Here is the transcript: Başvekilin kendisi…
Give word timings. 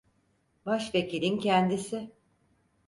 Başvekilin 0.65 1.37
kendisi… 1.39 2.11